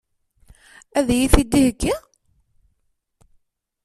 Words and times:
Ad 0.97 1.07
iyi-t-id-iheggi? 1.15 1.93